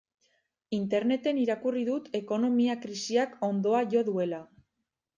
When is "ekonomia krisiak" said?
2.23-3.39